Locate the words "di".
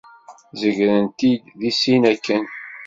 1.59-1.71